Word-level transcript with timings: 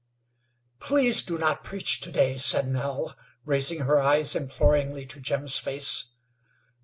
"Please 0.79 1.21
do 1.21 1.37
not 1.37 1.63
preach 1.63 1.99
to 2.01 2.11
day," 2.11 2.35
said 2.35 2.67
Nell, 2.67 3.15
raising 3.45 3.81
her 3.81 3.99
eyes 4.01 4.35
imploringly 4.35 5.05
to 5.05 5.21
Jim's 5.21 5.59
face. 5.59 6.07